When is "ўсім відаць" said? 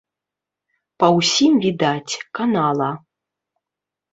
1.17-2.13